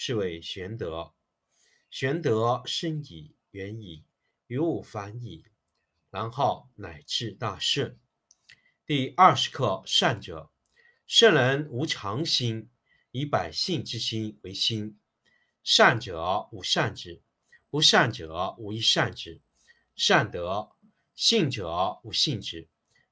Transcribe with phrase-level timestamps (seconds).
[0.00, 1.12] 是谓玄德，
[1.90, 4.04] 玄德深矣，远矣，
[4.46, 5.44] 于物反矣，
[6.08, 7.98] 然后乃至大顺。
[8.86, 10.52] 第二十课：善者，
[11.08, 12.70] 圣人无常心，
[13.10, 15.00] 以百姓之心为心。
[15.64, 17.20] 善者无善之，
[17.68, 19.40] 不善者无亦善之。
[19.96, 20.76] 善德，
[21.16, 22.68] 信者无信之，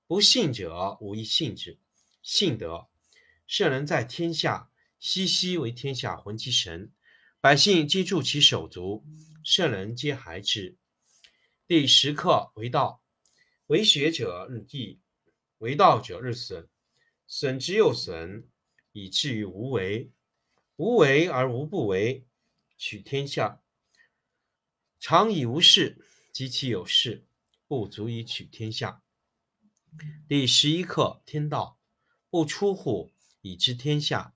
[0.07, 1.81] 不信者无亦信之。
[2.23, 2.87] 信德，
[3.49, 4.71] 圣人在天下。
[4.99, 6.91] 熙熙为天下浑其神，
[7.41, 9.05] 百姓皆助其手足，
[9.45, 10.79] 圣人皆孩之。
[11.67, 13.03] 第十课为道，
[13.67, 14.99] 为学者日益，
[15.59, 16.69] 为道者日损，
[17.27, 18.49] 损之又损，
[18.93, 20.11] 以至于无为。
[20.77, 22.27] 无为而无不为，
[22.79, 23.63] 取天下
[24.99, 27.27] 常以无事，及其有事，
[27.67, 29.03] 不足以取天下。
[30.27, 31.79] 第十一课天道，
[32.31, 34.36] 不出户以知天下。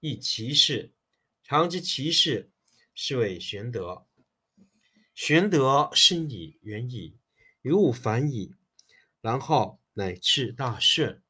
[0.00, 0.92] 亦其事，
[1.42, 2.50] 常知其事，
[2.94, 4.06] 是谓玄德。
[5.14, 7.18] 玄德深矣，远矣，
[7.62, 8.54] 于物反矣，
[9.22, 11.22] 然后乃至大顺。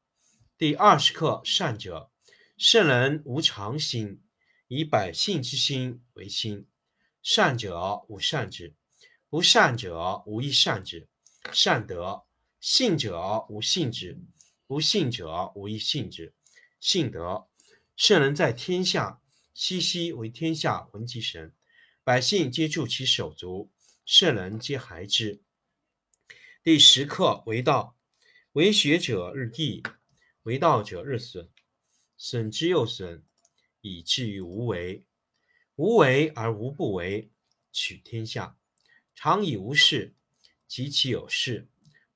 [0.57, 2.11] 第二十课：善者，
[2.57, 4.21] 圣人无常心，
[4.67, 6.67] 以百姓之心为心。
[7.23, 8.75] 善者无善之，
[9.29, 11.07] 不善者无亦善之。
[11.53, 12.25] 善德，
[12.59, 14.19] 信者无信之，
[14.65, 16.33] 不信者无亦信之。
[16.81, 17.47] 信德。
[17.97, 19.23] 圣人在天下，
[19.55, 21.51] 熙熙为天下闻其神，
[22.03, 23.71] 百姓皆助其手足，
[24.05, 25.41] 圣人皆孩之。
[26.61, 27.97] 第十课为道，
[28.51, 29.81] 为学者日益，
[30.43, 31.49] 为道者日损，
[32.15, 33.23] 损之又损，
[33.81, 35.03] 以至于无为。
[35.75, 37.31] 无为而无不为，
[37.71, 38.59] 取天下
[39.15, 40.13] 常以无事，
[40.67, 41.67] 及其有事，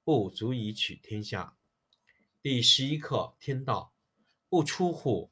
[0.03, 1.57] 不足以取天下。
[2.39, 3.95] 第十一课天道，
[4.47, 5.31] 不出户。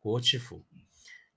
[0.00, 0.64] 国之福，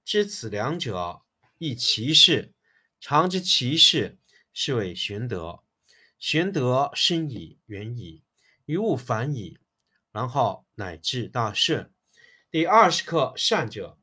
[0.03, 1.21] 知此两者，
[1.57, 2.53] 亦其事。
[2.99, 4.17] 常知其事，
[4.53, 5.61] 是谓玄德。
[6.17, 8.23] 玄德深矣，远矣，
[8.65, 9.57] 于物反矣，
[10.13, 11.91] 然后乃至大顺。
[12.49, 13.99] 第二十课：善者，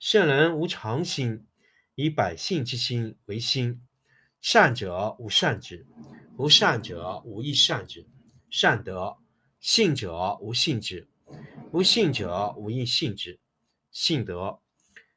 [0.00, 1.46] 圣人无常心，
[1.94, 3.80] 以百姓之心为心。
[4.40, 5.86] 善者无善之，
[6.36, 8.08] 不善者无亦善之。
[8.50, 9.18] 善德，
[9.60, 11.08] 信者无信之，
[11.70, 13.38] 不信者无亦信之。
[13.90, 14.62] 信德，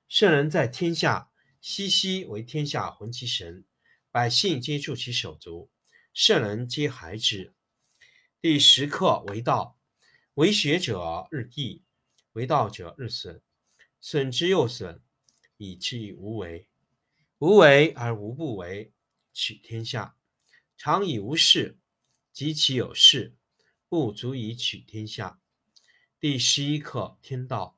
[0.08, 1.30] 圣人在天下，
[1.62, 3.66] 熙熙为天下浑其神，
[4.10, 5.70] 百姓皆助其手足，
[6.12, 7.54] 圣人皆孩之。
[8.42, 9.78] 第十课为道，
[10.34, 11.84] 为学者日益，
[12.32, 13.44] 为道者日损，
[14.02, 15.04] 损之又损，
[15.58, 16.68] 以至于无为。
[17.38, 18.92] 无为而无不为，
[19.34, 20.16] 取天下
[20.76, 21.78] 常以无事，
[22.32, 23.36] 及其有事，
[23.88, 25.40] 不足以取天下。
[26.20, 27.78] 第十一课天道。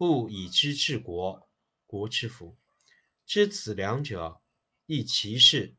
[0.00, 1.46] 不以知治国，
[1.86, 2.56] 国之福。
[3.26, 4.40] 知此两者，
[4.86, 5.76] 亦其事。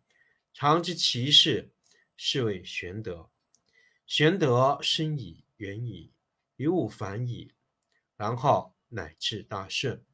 [0.53, 1.73] 常知其事，
[2.15, 3.31] 是谓玄德。
[4.06, 6.13] 玄德深矣，远矣，
[6.57, 7.56] 于物反矣，
[8.15, 10.06] 然后乃至大顺。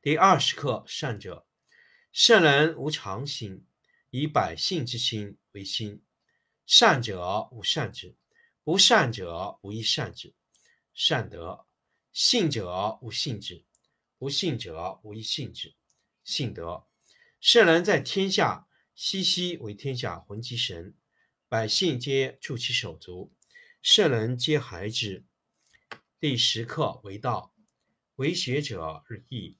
[0.00, 1.44] 第二十课：善者，
[2.12, 3.66] 圣人无常心，
[4.10, 6.04] 以百姓之心为心。
[6.66, 8.14] 善者无善之，
[8.62, 10.32] 不善者无亦善之。
[10.94, 11.66] 善德，
[12.12, 13.64] 信者无信之，
[14.18, 15.74] 不信者无亦信之。
[16.22, 16.86] 信德，
[17.40, 20.94] 圣人在天下，熙熙为天下浑其神，
[21.48, 23.32] 百姓皆助其手足，
[23.80, 25.24] 圣人皆孩之。
[26.20, 27.54] 第十课：为道，
[28.16, 29.56] 为学者日益。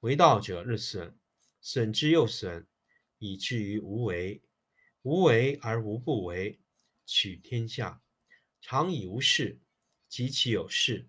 [0.00, 1.16] 为道者日损，
[1.60, 2.66] 损之又损，
[3.18, 4.42] 以至于无为。
[5.02, 6.60] 无为而无不为，
[7.06, 8.02] 取天下
[8.60, 9.60] 常以无事，
[10.08, 11.08] 及其有事，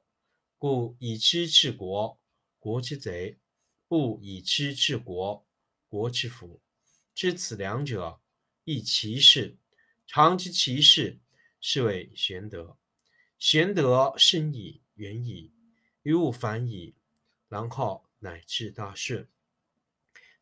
[0.61, 2.19] 故以知治国，
[2.59, 3.39] 国之贼；
[3.87, 5.43] 不以知治国，
[5.87, 6.61] 国之福。
[7.15, 8.21] 知此两者，
[8.63, 9.57] 亦其事。
[10.05, 11.19] 常知其事，
[11.59, 12.77] 是谓玄德。
[13.39, 15.51] 玄德深矣，远矣，
[16.03, 16.93] 于物反矣，
[17.49, 18.05] 然后。
[18.19, 19.27] 乃至大顺。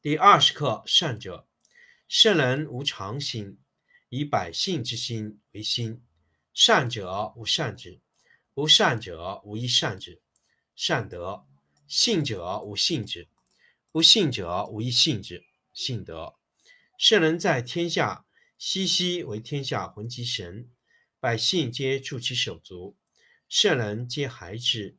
[0.02, 1.48] 第二十课：善者，
[2.10, 3.58] 圣人无常心，
[4.10, 6.04] 以百姓之心为心。
[6.54, 8.02] 善者无善之，
[8.60, 10.22] 不善者无亦善之。
[10.76, 11.46] 善德，
[11.88, 13.30] 信者无信之，
[13.90, 15.46] 不信者无亦信之。
[15.72, 16.36] 信德，
[16.98, 18.26] 圣人在天下，
[18.58, 20.70] 熙熙为天下魂其神，
[21.22, 22.98] 百姓皆助其手足，
[23.48, 24.99] 圣人皆孩之。